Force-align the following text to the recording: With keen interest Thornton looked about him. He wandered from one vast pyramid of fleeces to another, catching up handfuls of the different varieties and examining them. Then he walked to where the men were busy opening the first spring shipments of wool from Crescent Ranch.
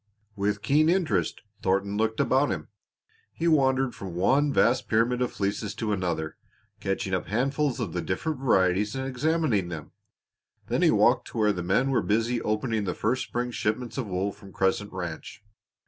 With 0.35 0.63
keen 0.63 0.89
interest 0.89 1.41
Thornton 1.61 1.95
looked 1.95 2.19
about 2.19 2.49
him. 2.49 2.69
He 3.33 3.47
wandered 3.47 3.93
from 3.93 4.15
one 4.15 4.51
vast 4.51 4.87
pyramid 4.87 5.21
of 5.21 5.31
fleeces 5.31 5.75
to 5.75 5.91
another, 5.93 6.37
catching 6.79 7.13
up 7.13 7.27
handfuls 7.27 7.79
of 7.79 7.93
the 7.93 8.01
different 8.01 8.39
varieties 8.39 8.95
and 8.95 9.05
examining 9.07 9.67
them. 9.69 9.91
Then 10.65 10.81
he 10.81 10.89
walked 10.89 11.27
to 11.27 11.37
where 11.37 11.53
the 11.53 11.61
men 11.61 11.91
were 11.91 12.01
busy 12.01 12.41
opening 12.41 12.85
the 12.85 12.95
first 12.95 13.21
spring 13.25 13.51
shipments 13.51 13.95
of 13.95 14.07
wool 14.07 14.31
from 14.31 14.51
Crescent 14.51 14.91
Ranch. 14.91 15.43